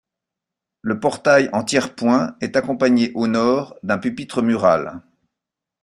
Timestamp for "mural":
4.41-5.03